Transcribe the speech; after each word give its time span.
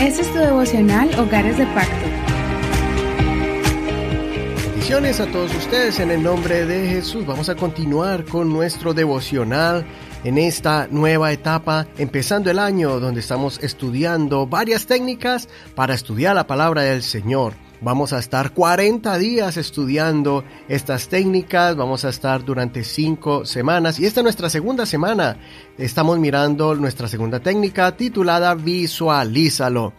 Este 0.00 0.22
es 0.22 0.32
tu 0.32 0.38
devocional 0.38 1.10
Hogares 1.18 1.58
de 1.58 1.66
Pacto. 1.66 2.06
Bendiciones 4.70 5.18
a 5.18 5.26
todos 5.26 5.52
ustedes 5.56 5.98
en 5.98 6.12
el 6.12 6.22
nombre 6.22 6.64
de 6.66 6.88
Jesús. 6.88 7.26
Vamos 7.26 7.48
a 7.48 7.56
continuar 7.56 8.24
con 8.24 8.48
nuestro 8.48 8.94
devocional 8.94 9.84
en 10.22 10.38
esta 10.38 10.86
nueva 10.88 11.32
etapa, 11.32 11.88
empezando 11.98 12.48
el 12.48 12.60
año 12.60 13.00
donde 13.00 13.18
estamos 13.18 13.58
estudiando 13.60 14.46
varias 14.46 14.86
técnicas 14.86 15.48
para 15.74 15.94
estudiar 15.94 16.36
la 16.36 16.46
palabra 16.46 16.82
del 16.82 17.02
Señor. 17.02 17.54
Vamos 17.80 18.12
a 18.12 18.18
estar 18.18 18.52
40 18.54 19.18
días 19.18 19.56
estudiando 19.56 20.44
estas 20.68 21.08
técnicas, 21.08 21.76
vamos 21.76 22.04
a 22.04 22.08
estar 22.08 22.44
durante 22.44 22.82
5 22.82 23.46
semanas 23.46 24.00
y 24.00 24.06
esta 24.06 24.20
es 24.20 24.24
nuestra 24.24 24.50
segunda 24.50 24.84
semana. 24.84 25.36
Estamos 25.78 26.18
mirando 26.18 26.74
nuestra 26.74 27.06
segunda 27.06 27.38
técnica 27.38 27.96
titulada 27.96 28.54
Visualízalo. 28.56 29.92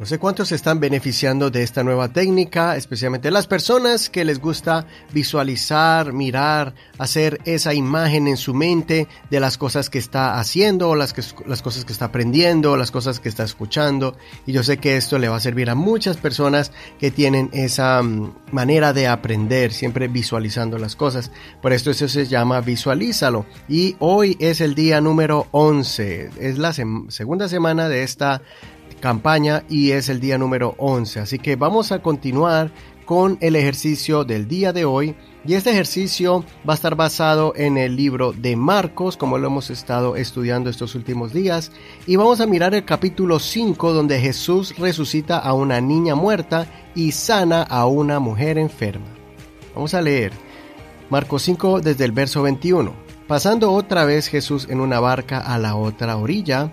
No 0.00 0.06
sé 0.06 0.18
cuántos 0.18 0.50
están 0.50 0.80
beneficiando 0.80 1.50
de 1.50 1.62
esta 1.62 1.84
nueva 1.84 2.08
técnica, 2.08 2.74
especialmente 2.74 3.30
las 3.30 3.46
personas 3.46 4.08
que 4.08 4.24
les 4.24 4.40
gusta 4.40 4.86
visualizar, 5.12 6.14
mirar, 6.14 6.72
hacer 6.96 7.38
esa 7.44 7.74
imagen 7.74 8.26
en 8.26 8.38
su 8.38 8.54
mente 8.54 9.08
de 9.28 9.40
las 9.40 9.58
cosas 9.58 9.90
que 9.90 9.98
está 9.98 10.40
haciendo, 10.40 10.94
las, 10.94 11.12
que, 11.12 11.22
las 11.44 11.60
cosas 11.60 11.84
que 11.84 11.92
está 11.92 12.06
aprendiendo, 12.06 12.78
las 12.78 12.90
cosas 12.90 13.20
que 13.20 13.28
está 13.28 13.44
escuchando. 13.44 14.16
Y 14.46 14.52
yo 14.52 14.62
sé 14.62 14.78
que 14.78 14.96
esto 14.96 15.18
le 15.18 15.28
va 15.28 15.36
a 15.36 15.40
servir 15.40 15.68
a 15.68 15.74
muchas 15.74 16.16
personas 16.16 16.72
que 16.98 17.10
tienen 17.10 17.50
esa 17.52 18.02
mm, 18.02 18.36
manera 18.52 18.94
de 18.94 19.06
aprender, 19.06 19.70
siempre 19.70 20.08
visualizando 20.08 20.78
las 20.78 20.96
cosas. 20.96 21.30
Por 21.60 21.74
esto 21.74 21.90
eso 21.90 22.08
se 22.08 22.24
llama 22.24 22.62
visualízalo. 22.62 23.44
Y 23.68 23.96
hoy 23.98 24.38
es 24.40 24.62
el 24.62 24.74
día 24.74 25.02
número 25.02 25.48
11, 25.50 26.30
es 26.40 26.56
la 26.56 26.72
segunda 26.72 27.50
semana 27.50 27.90
de 27.90 28.02
esta 28.02 28.40
campaña 29.00 29.64
y 29.68 29.90
es 29.90 30.08
el 30.08 30.20
día 30.20 30.38
número 30.38 30.74
11. 30.78 31.20
Así 31.20 31.38
que 31.38 31.56
vamos 31.56 31.90
a 31.90 32.00
continuar 32.00 32.70
con 33.04 33.38
el 33.40 33.56
ejercicio 33.56 34.22
del 34.24 34.46
día 34.46 34.72
de 34.72 34.84
hoy 34.84 35.16
y 35.44 35.54
este 35.54 35.70
ejercicio 35.70 36.44
va 36.68 36.74
a 36.74 36.76
estar 36.76 36.94
basado 36.94 37.54
en 37.56 37.76
el 37.76 37.96
libro 37.96 38.32
de 38.32 38.54
Marcos, 38.54 39.16
como 39.16 39.38
lo 39.38 39.48
hemos 39.48 39.70
estado 39.70 40.14
estudiando 40.14 40.70
estos 40.70 40.94
últimos 40.94 41.32
días, 41.32 41.72
y 42.06 42.16
vamos 42.16 42.40
a 42.40 42.46
mirar 42.46 42.74
el 42.74 42.84
capítulo 42.84 43.38
5 43.38 43.92
donde 43.92 44.20
Jesús 44.20 44.76
resucita 44.78 45.38
a 45.38 45.54
una 45.54 45.80
niña 45.80 46.14
muerta 46.14 46.66
y 46.94 47.12
sana 47.12 47.62
a 47.62 47.86
una 47.86 48.20
mujer 48.20 48.58
enferma. 48.58 49.06
Vamos 49.74 49.94
a 49.94 50.02
leer 50.02 50.32
Marcos 51.08 51.42
5 51.42 51.80
desde 51.80 52.04
el 52.04 52.12
verso 52.12 52.42
21. 52.42 52.94
Pasando 53.26 53.72
otra 53.72 54.04
vez 54.04 54.28
Jesús 54.28 54.68
en 54.68 54.80
una 54.80 55.00
barca 55.00 55.38
a 55.38 55.58
la 55.58 55.74
otra 55.74 56.16
orilla, 56.16 56.72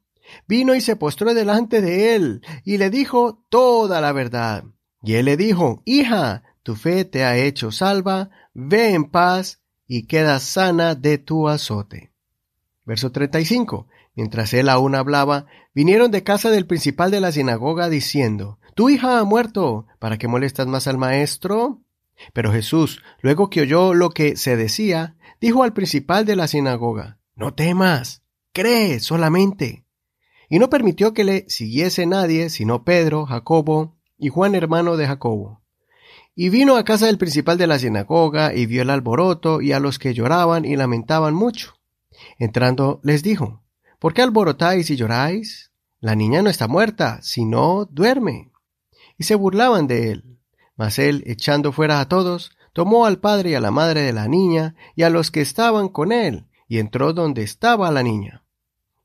vino 0.47 0.75
y 0.75 0.81
se 0.81 0.95
postró 0.95 1.33
delante 1.33 1.81
de 1.81 2.15
él, 2.15 2.41
y 2.63 2.77
le 2.77 2.89
dijo 2.89 3.43
toda 3.49 4.01
la 4.01 4.11
verdad. 4.11 4.65
Y 5.03 5.15
él 5.15 5.25
le 5.25 5.37
dijo, 5.37 5.81
Hija, 5.85 6.43
tu 6.63 6.75
fe 6.75 7.05
te 7.05 7.23
ha 7.23 7.37
hecho 7.37 7.71
salva, 7.71 8.29
ve 8.53 8.93
en 8.93 9.05
paz 9.05 9.61
y 9.87 10.03
queda 10.03 10.39
sana 10.39 10.95
de 10.95 11.17
tu 11.17 11.49
azote. 11.49 12.11
Verso 12.85 13.11
35. 13.11 13.87
Mientras 14.15 14.53
él 14.53 14.69
aún 14.69 14.95
hablaba, 14.95 15.45
vinieron 15.73 16.11
de 16.11 16.23
casa 16.23 16.49
del 16.49 16.67
principal 16.67 17.11
de 17.11 17.21
la 17.21 17.31
sinagoga 17.31 17.89
diciendo, 17.89 18.59
Tu 18.75 18.89
hija 18.89 19.19
ha 19.19 19.23
muerto, 19.23 19.87
¿para 19.99 20.17
qué 20.17 20.27
molestas 20.27 20.67
más 20.67 20.87
al 20.87 20.97
maestro? 20.97 21.81
Pero 22.33 22.51
Jesús, 22.51 23.01
luego 23.21 23.49
que 23.49 23.61
oyó 23.61 23.93
lo 23.93 24.09
que 24.09 24.35
se 24.35 24.57
decía, 24.57 25.15
dijo 25.39 25.63
al 25.63 25.73
principal 25.73 26.25
de 26.25 26.35
la 26.35 26.47
sinagoga, 26.47 27.19
No 27.35 27.53
temas, 27.53 28.23
cree 28.53 28.99
solamente 28.99 29.80
y 30.51 30.59
no 30.59 30.69
permitió 30.69 31.13
que 31.13 31.23
le 31.23 31.45
siguiese 31.47 32.05
nadie 32.05 32.49
sino 32.49 32.83
Pedro, 32.83 33.25
Jacobo 33.25 33.95
y 34.17 34.27
Juan 34.27 34.53
hermano 34.53 34.97
de 34.97 35.07
Jacobo. 35.07 35.61
Y 36.35 36.49
vino 36.49 36.75
a 36.75 36.83
casa 36.83 37.05
del 37.05 37.17
principal 37.17 37.57
de 37.57 37.67
la 37.67 37.79
sinagoga 37.79 38.53
y 38.53 38.65
vio 38.65 38.81
el 38.81 38.89
alboroto 38.89 39.61
y 39.61 39.71
a 39.71 39.79
los 39.79 39.97
que 39.97 40.13
lloraban 40.13 40.65
y 40.65 40.75
lamentaban 40.75 41.33
mucho. 41.33 41.75
Entrando 42.37 42.99
les 43.01 43.23
dijo, 43.23 43.63
¿Por 43.97 44.13
qué 44.13 44.23
alborotáis 44.23 44.89
y 44.89 44.97
lloráis? 44.97 45.71
La 46.01 46.15
niña 46.15 46.41
no 46.41 46.49
está 46.49 46.67
muerta, 46.67 47.19
sino 47.21 47.85
duerme. 47.85 48.51
Y 49.17 49.23
se 49.23 49.35
burlaban 49.35 49.87
de 49.87 50.11
él. 50.11 50.37
Mas 50.75 50.99
él, 50.99 51.23
echando 51.27 51.71
fuera 51.71 52.01
a 52.01 52.09
todos, 52.09 52.51
tomó 52.73 53.05
al 53.05 53.19
padre 53.19 53.51
y 53.51 53.53
a 53.53 53.61
la 53.61 53.71
madre 53.71 54.01
de 54.01 54.11
la 54.11 54.27
niña 54.27 54.75
y 54.97 55.03
a 55.03 55.09
los 55.09 55.31
que 55.31 55.39
estaban 55.39 55.87
con 55.87 56.11
él, 56.11 56.47
y 56.67 56.79
entró 56.79 57.13
donde 57.13 57.43
estaba 57.43 57.89
la 57.89 58.03
niña 58.03 58.41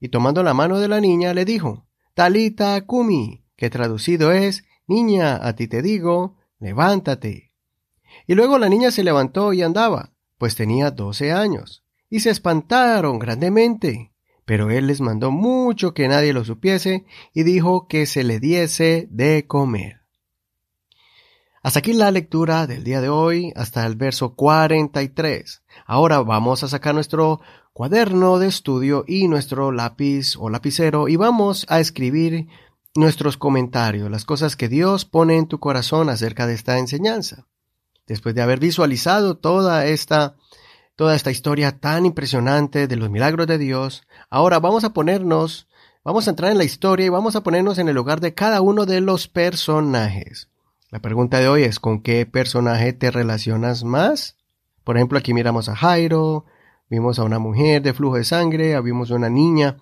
y 0.01 0.09
tomando 0.09 0.43
la 0.43 0.55
mano 0.55 0.79
de 0.79 0.89
la 0.89 1.01
niña 1.01 1.34
le 1.34 1.45
dijo, 1.45 1.87
Talita 2.15 2.81
Kumi, 2.87 3.45
que 3.57 3.71
traducido 3.71 4.33
es, 4.33 4.65
Niña, 4.87 5.41
a 5.43 5.57
ti 5.57 5.67
te 5.67 5.83
digo, 5.83 6.37
levántate. 6.61 7.53
Y 8.27 8.35
luego 8.35 8.59
la 8.59 8.69
niña 8.69 8.91
se 8.91 9.03
levantó 9.03 9.53
y 9.53 9.62
andaba, 9.62 10.12
pues 10.39 10.55
tenía 10.55 10.91
doce 10.91 11.33
años, 11.33 11.85
y 12.09 12.21
se 12.21 12.31
espantaron 12.31 13.19
grandemente. 13.19 14.12
Pero 14.45 14.71
él 14.71 14.87
les 14.87 15.01
mandó 15.01 15.33
mucho 15.33 15.93
que 15.93 16.06
nadie 16.06 16.33
lo 16.33 16.45
supiese, 16.45 17.05
y 17.35 17.43
dijo 17.43 17.89
que 17.89 18.06
se 18.06 18.23
le 18.23 18.39
diese 18.39 19.09
de 19.11 19.47
comer. 19.47 20.03
Hasta 21.62 21.81
aquí 21.81 21.93
la 21.93 22.12
lectura 22.12 22.69
del 22.69 22.85
día 22.85 23.01
de 23.01 23.09
hoy, 23.09 23.53
hasta 23.56 23.85
el 23.87 23.97
verso 23.97 24.37
43. 24.37 25.65
Ahora 25.85 26.20
vamos 26.20 26.62
a 26.62 26.69
sacar 26.69 26.94
nuestro 26.94 27.41
cuaderno 27.76 28.38
de 28.38 28.46
estudio 28.46 29.05
y 29.06 29.28
nuestro 29.28 29.70
lápiz 29.70 30.34
o 30.38 30.49
lapicero 30.49 31.08
y 31.08 31.17
vamos 31.17 31.67
a 31.69 31.78
escribir 31.78 32.49
nuestros 32.94 33.37
comentarios, 33.37 34.11
las 34.11 34.25
cosas 34.25 34.56
que 34.56 34.70
Dios 34.70 35.05
pone 35.05 35.37
en 35.37 35.46
tu 35.46 35.61
corazón 35.61 36.08
acerca 36.08 36.46
de 36.46 36.55
esta 36.55 36.78
enseñanza. 36.78 37.44
Después 38.06 38.34
de 38.34 38.40
haber 38.40 38.61
visualizado 38.61 39.37
toda 39.37 39.84
esta 39.84 40.37
toda 40.96 41.14
esta 41.14 41.31
historia 41.31 41.78
tan 41.78 42.06
impresionante 42.06 42.87
de 42.87 42.96
los 42.96 43.11
milagros 43.11 43.46
de 43.46 43.58
Dios, 43.58 44.06
ahora 44.31 44.58
vamos 44.58 44.84
a 44.84 44.94
ponernos, 44.94 45.69
vamos 46.02 46.26
a 46.26 46.31
entrar 46.31 46.52
en 46.52 46.56
la 46.56 46.64
historia 46.64 47.05
y 47.05 47.11
vamos 47.11 47.37
a 47.37 47.43
ponernos 47.43 47.76
en 47.76 47.90
el 47.90 47.94
lugar 47.94 48.22
de 48.22 48.32
cada 48.32 48.62
uno 48.62 48.87
de 48.87 49.02
los 49.02 49.29
personajes. 49.29 50.49
La 50.88 51.00
pregunta 51.00 51.40
de 51.40 51.49
hoy 51.49 51.64
es 51.64 51.79
¿con 51.79 52.00
qué 52.00 52.25
personaje 52.25 52.94
te 52.94 53.11
relacionas 53.11 53.84
más? 53.84 54.38
Por 54.82 54.96
ejemplo, 54.96 55.19
aquí 55.19 55.34
miramos 55.34 55.69
a 55.69 55.76
Jairo, 55.76 56.46
vimos 56.88 57.19
a 57.19 57.25
una 57.25 57.38
mujer 57.38 57.83
de 57.83 57.94
flujo 57.94 58.17
de 58.17 58.25
sangre, 58.25 58.81
vimos 58.81 59.11
a 59.11 59.15
una 59.15 59.31
niña 59.31 59.77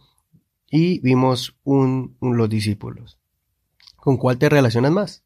y 0.70 0.98
vimos 1.00 1.54
un, 1.64 2.16
los 2.20 2.48
discípulos. 2.48 3.18
¿Con 3.96 4.16
cuál 4.16 4.38
te 4.38 4.48
relacionas 4.48 4.92
más? 4.92 5.22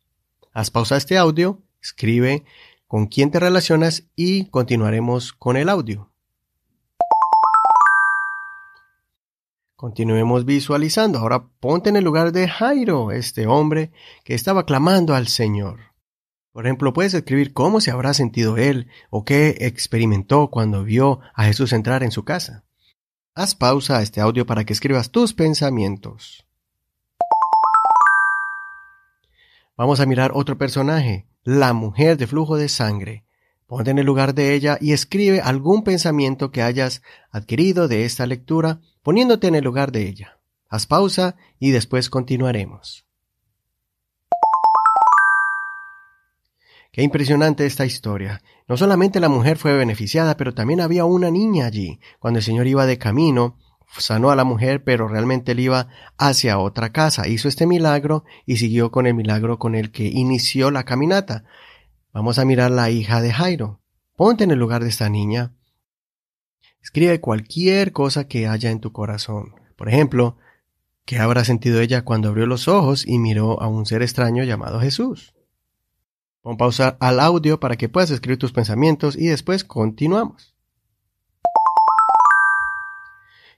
Haz 0.53 0.71
pausa 0.71 0.97
este 0.97 1.19
audio, 1.19 1.59
escribe 1.83 2.45
con 2.87 3.07
quién 3.07 3.31
te 3.31 3.41
relacionas 3.41 4.05
y 4.17 4.47
continuaremos 4.47 5.33
con 5.33 5.57
el 5.57 5.69
audio. 5.69 6.09
Continuemos 9.77 10.45
visualizando. 10.45 11.21
Ahora 11.21 11.45
ponte 11.61 11.91
en 11.91 11.97
el 11.97 12.05
lugar 12.05 12.33
de 12.33 12.49
Jairo, 12.49 13.13
este 13.13 13.47
hombre 13.47 13.93
que 14.25 14.35
estaba 14.35 14.67
clamando 14.67 15.15
al 15.15 15.29
Señor. 15.29 15.79
Por 16.59 16.67
ejemplo, 16.67 16.93
puedes 16.93 17.15
escribir 17.15 17.53
cómo 17.53 17.81
se 17.81 17.93
habrá 17.93 18.15
sentido 18.15 18.57
él 18.57 18.89
o 19.11 19.25
qué 19.25 19.59
experimentó 19.61 20.51
cuando 20.51 20.83
vio 20.83 21.21
a 21.35 21.45
Jesús 21.45 21.73
entrar 21.73 22.03
en 22.03 22.11
su 22.11 22.25
casa. 22.25 22.65
Haz 23.37 23.55
pausa 23.55 23.99
a 23.99 24.03
este 24.03 24.21
audio 24.21 24.45
para 24.45 24.65
que 24.65 24.73
escribas 24.73 25.13
tus 25.13 25.35
pensamientos. 25.35 26.45
Vamos 29.77 30.01
a 30.01 30.07
mirar 30.07 30.33
otro 30.35 30.59
personaje, 30.59 31.29
la 31.45 31.75
mujer 31.75 32.17
de 32.17 32.27
flujo 32.27 32.57
de 32.57 32.69
sangre. 32.69 33.25
Ponte 33.69 33.93
en 33.93 34.01
el 34.01 34.07
lugar 34.07 34.35
de 34.35 34.55
ella 34.55 34.79
y 34.81 34.95
escribe 34.95 35.41
algún 35.41 35.85
pensamiento 35.85 36.51
que 36.51 36.63
hayas 36.63 37.03
adquirido 37.31 37.87
de 37.87 38.05
esta 38.05 38.27
lectura 38.27 38.81
poniéndote 39.05 39.47
en 39.47 39.55
el 39.55 39.63
lugar 39.63 39.93
de 39.93 40.09
ella. 40.09 40.41
Haz 40.69 40.89
pausa 40.89 41.37
y 41.61 41.71
después 41.71 42.11
continuaremos. 42.11 43.08
Qué 46.99 47.05
impresionante 47.05 47.65
esta 47.65 47.87
historia. 47.87 48.43
No 48.67 48.77
solamente 48.77 49.21
la 49.21 49.29
mujer 49.29 49.57
fue 49.57 49.77
beneficiada, 49.77 50.37
pero 50.37 50.53
también 50.53 50.81
había 50.81 51.05
una 51.05 51.31
niña 51.31 51.67
allí. 51.67 52.01
Cuando 52.19 52.39
el 52.41 52.45
Señor 52.45 52.67
iba 52.67 52.87
de 52.87 52.99
camino, 52.99 53.57
sanó 53.97 54.33
a 54.33 54.35
la 54.35 54.43
mujer, 54.43 54.83
pero 54.83 55.07
realmente 55.07 55.53
él 55.53 55.61
iba 55.61 55.87
hacia 56.17 56.59
otra 56.59 56.91
casa. 56.91 57.29
Hizo 57.29 57.47
este 57.47 57.69
milagro 57.69 58.25
y 58.47 58.57
siguió 58.57 58.91
con 58.91 59.07
el 59.07 59.15
milagro 59.15 59.61
con 59.61 59.77
el 59.77 59.93
que 59.93 60.07
inició 60.07 60.73
la 60.73 60.83
caminata. 60.83 61.45
Vamos 62.13 62.41
a 62.41 62.45
mirar 62.45 62.73
la 62.73 62.91
hija 62.91 63.23
de 63.23 63.33
Jairo. 63.33 63.81
Ponte 64.17 64.43
en 64.43 64.51
el 64.51 64.59
lugar 64.59 64.83
de 64.83 64.89
esta 64.89 65.09
niña. 65.09 65.53
Escribe 66.83 67.21
cualquier 67.21 67.93
cosa 67.93 68.27
que 68.27 68.49
haya 68.49 68.73
en 68.73 68.81
tu 68.81 68.91
corazón. 68.91 69.55
Por 69.77 69.89
ejemplo, 69.89 70.37
¿qué 71.05 71.21
habrá 71.21 71.45
sentido 71.45 71.81
ella 71.81 72.03
cuando 72.03 72.29
abrió 72.29 72.47
los 72.47 72.67
ojos 72.67 73.07
y 73.07 73.21
miró 73.21 73.63
a 73.63 73.69
un 73.69 73.87
ser 73.87 74.03
extraño 74.03 74.43
llamado 74.43 74.81
Jesús? 74.81 75.38
Pon 76.43 76.57
pausa 76.57 76.97
al 77.01 77.21
audio 77.21 77.61
para 77.61 77.77
que 77.77 77.89
puedas 77.89 78.11
escribir 78.11 78.39
tus 78.39 78.53
pensamientos 78.53 79.17
y 79.17 79.27
después 79.27 79.65
continuamos. 79.65 80.55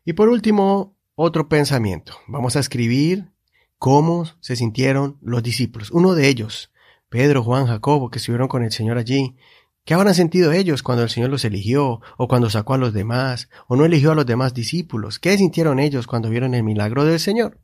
Y 0.04 0.14
por 0.14 0.28
último, 0.28 0.96
otro 1.14 1.48
pensamiento. 1.48 2.14
Vamos 2.26 2.56
a 2.56 2.60
escribir 2.60 3.30
cómo 3.78 4.24
se 4.40 4.56
sintieron 4.56 5.18
los 5.20 5.42
discípulos. 5.42 5.90
Uno 5.90 6.14
de 6.14 6.28
ellos, 6.28 6.70
Pedro, 7.10 7.42
Juan, 7.42 7.66
Jacobo, 7.66 8.10
que 8.10 8.18
estuvieron 8.18 8.48
con 8.48 8.64
el 8.64 8.72
Señor 8.72 8.96
allí. 8.96 9.36
¿Qué 9.84 9.94
habrán 9.94 10.14
sentido 10.14 10.52
ellos 10.52 10.82
cuando 10.82 11.02
el 11.02 11.10
Señor 11.10 11.30
los 11.30 11.44
eligió, 11.44 12.00
o 12.16 12.28
cuando 12.28 12.50
sacó 12.50 12.74
a 12.74 12.78
los 12.78 12.92
demás, 12.92 13.48
o 13.68 13.76
no 13.76 13.84
eligió 13.84 14.12
a 14.12 14.14
los 14.14 14.26
demás 14.26 14.54
discípulos? 14.54 15.18
¿Qué 15.18 15.36
sintieron 15.36 15.78
ellos 15.78 16.06
cuando 16.06 16.30
vieron 16.30 16.54
el 16.54 16.62
milagro 16.62 17.04
del 17.04 17.20
Señor? 17.20 17.58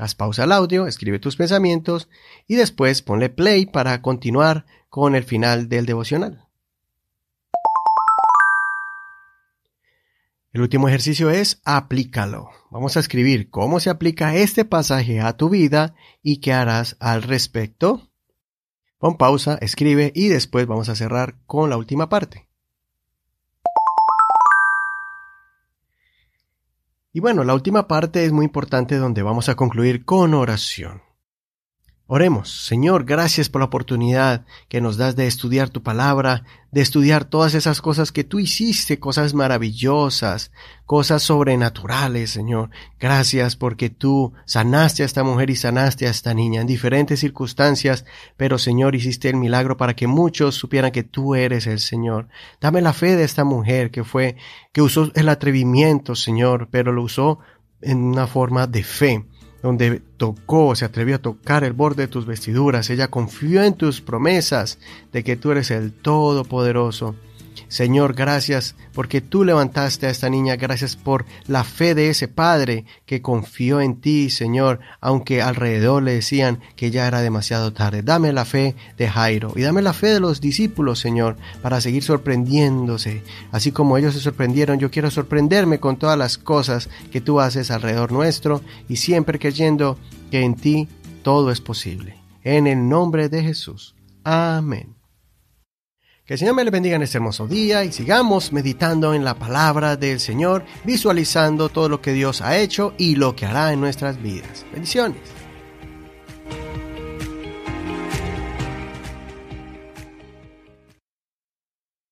Haz 0.00 0.14
pausa 0.14 0.44
al 0.44 0.52
audio, 0.52 0.86
escribe 0.86 1.18
tus 1.18 1.36
pensamientos 1.36 2.08
y 2.48 2.54
después 2.54 3.02
ponle 3.02 3.28
play 3.28 3.66
para 3.66 4.00
continuar 4.00 4.64
con 4.88 5.14
el 5.14 5.24
final 5.24 5.68
del 5.68 5.84
devocional. 5.84 6.48
El 10.54 10.62
último 10.62 10.88
ejercicio 10.88 11.28
es 11.28 11.60
aplícalo. 11.66 12.48
Vamos 12.70 12.96
a 12.96 13.00
escribir 13.00 13.50
cómo 13.50 13.78
se 13.78 13.90
aplica 13.90 14.34
este 14.34 14.64
pasaje 14.64 15.20
a 15.20 15.36
tu 15.36 15.50
vida 15.50 15.94
y 16.22 16.38
qué 16.38 16.54
harás 16.54 16.96
al 16.98 17.22
respecto. 17.22 18.08
Pon 18.98 19.18
pausa, 19.18 19.58
escribe 19.60 20.12
y 20.14 20.28
después 20.28 20.66
vamos 20.66 20.88
a 20.88 20.96
cerrar 20.96 21.44
con 21.44 21.68
la 21.68 21.76
última 21.76 22.08
parte. 22.08 22.49
Y 27.12 27.18
bueno, 27.20 27.42
la 27.42 27.54
última 27.54 27.88
parte 27.88 28.24
es 28.24 28.32
muy 28.32 28.44
importante 28.44 28.96
donde 28.96 29.22
vamos 29.22 29.48
a 29.48 29.56
concluir 29.56 30.04
con 30.04 30.32
oración. 30.32 31.02
Oremos, 32.12 32.66
Señor, 32.66 33.04
gracias 33.04 33.48
por 33.48 33.60
la 33.60 33.66
oportunidad 33.66 34.44
que 34.68 34.80
nos 34.80 34.96
das 34.96 35.14
de 35.14 35.28
estudiar 35.28 35.68
tu 35.68 35.84
palabra, 35.84 36.42
de 36.72 36.80
estudiar 36.80 37.24
todas 37.24 37.54
esas 37.54 37.80
cosas 37.80 38.10
que 38.10 38.24
tú 38.24 38.40
hiciste, 38.40 38.98
cosas 38.98 39.32
maravillosas, 39.32 40.50
cosas 40.86 41.22
sobrenaturales, 41.22 42.30
Señor. 42.30 42.70
Gracias 42.98 43.54
porque 43.54 43.90
tú 43.90 44.32
sanaste 44.44 45.04
a 45.04 45.06
esta 45.06 45.22
mujer 45.22 45.50
y 45.50 45.54
sanaste 45.54 46.08
a 46.08 46.10
esta 46.10 46.34
niña 46.34 46.62
en 46.62 46.66
diferentes 46.66 47.20
circunstancias, 47.20 48.04
pero 48.36 48.58
Señor, 48.58 48.96
hiciste 48.96 49.28
el 49.28 49.36
milagro 49.36 49.76
para 49.76 49.94
que 49.94 50.08
muchos 50.08 50.56
supieran 50.56 50.90
que 50.90 51.04
tú 51.04 51.36
eres 51.36 51.68
el 51.68 51.78
Señor. 51.78 52.26
Dame 52.60 52.80
la 52.80 52.92
fe 52.92 53.14
de 53.14 53.22
esta 53.22 53.44
mujer 53.44 53.92
que 53.92 54.02
fue, 54.02 54.34
que 54.72 54.82
usó 54.82 55.12
el 55.14 55.28
atrevimiento, 55.28 56.16
Señor, 56.16 56.70
pero 56.72 56.90
lo 56.90 57.04
usó 57.04 57.38
en 57.80 58.02
una 58.02 58.26
forma 58.26 58.66
de 58.66 58.82
fe 58.82 59.24
donde 59.62 60.00
tocó, 60.16 60.74
se 60.74 60.84
atrevió 60.84 61.16
a 61.16 61.20
tocar 61.20 61.64
el 61.64 61.72
borde 61.72 62.04
de 62.04 62.08
tus 62.08 62.26
vestiduras. 62.26 62.90
Ella 62.90 63.08
confió 63.08 63.62
en 63.62 63.74
tus 63.74 64.00
promesas 64.00 64.78
de 65.12 65.22
que 65.24 65.36
tú 65.36 65.50
eres 65.50 65.70
el 65.70 65.92
Todopoderoso. 65.92 67.14
Señor, 67.70 68.14
gracias 68.14 68.74
porque 68.92 69.20
tú 69.20 69.44
levantaste 69.44 70.08
a 70.08 70.10
esta 70.10 70.28
niña, 70.28 70.56
gracias 70.56 70.96
por 70.96 71.24
la 71.46 71.62
fe 71.62 71.94
de 71.94 72.10
ese 72.10 72.26
padre 72.26 72.84
que 73.06 73.22
confió 73.22 73.80
en 73.80 74.00
ti, 74.00 74.28
Señor, 74.28 74.80
aunque 75.00 75.40
alrededor 75.40 76.02
le 76.02 76.14
decían 76.14 76.58
que 76.74 76.90
ya 76.90 77.06
era 77.06 77.22
demasiado 77.22 77.72
tarde. 77.72 78.02
Dame 78.02 78.32
la 78.32 78.44
fe 78.44 78.74
de 78.98 79.08
Jairo 79.08 79.52
y 79.54 79.62
dame 79.62 79.82
la 79.82 79.92
fe 79.92 80.08
de 80.08 80.18
los 80.18 80.40
discípulos, 80.40 80.98
Señor, 80.98 81.36
para 81.62 81.80
seguir 81.80 82.02
sorprendiéndose. 82.02 83.22
Así 83.52 83.70
como 83.70 83.96
ellos 83.96 84.14
se 84.14 84.20
sorprendieron, 84.20 84.80
yo 84.80 84.90
quiero 84.90 85.08
sorprenderme 85.08 85.78
con 85.78 85.96
todas 85.96 86.18
las 86.18 86.38
cosas 86.38 86.88
que 87.12 87.20
tú 87.20 87.40
haces 87.40 87.70
alrededor 87.70 88.10
nuestro 88.10 88.62
y 88.88 88.96
siempre 88.96 89.38
creyendo 89.38 89.96
que 90.32 90.42
en 90.42 90.56
ti 90.56 90.88
todo 91.22 91.52
es 91.52 91.60
posible. 91.60 92.16
En 92.42 92.66
el 92.66 92.88
nombre 92.88 93.28
de 93.28 93.44
Jesús. 93.44 93.94
Amén. 94.24 94.99
Que 96.30 96.34
el 96.34 96.38
Señor 96.38 96.54
me 96.54 96.62
le 96.62 96.70
bendiga 96.70 96.94
en 96.94 97.02
este 97.02 97.18
hermoso 97.18 97.48
día 97.48 97.82
y 97.82 97.90
sigamos 97.90 98.52
meditando 98.52 99.14
en 99.14 99.24
la 99.24 99.34
palabra 99.34 99.96
del 99.96 100.20
Señor, 100.20 100.64
visualizando 100.84 101.70
todo 101.70 101.88
lo 101.88 102.00
que 102.00 102.12
Dios 102.12 102.40
ha 102.40 102.56
hecho 102.56 102.94
y 102.96 103.16
lo 103.16 103.34
que 103.34 103.46
hará 103.46 103.72
en 103.72 103.80
nuestras 103.80 104.22
vidas. 104.22 104.64
Bendiciones. 104.72 105.39